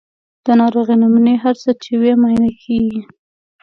[0.45, 3.01] د ناروغۍ نمونې هر څه چې وي معاینه کیږي.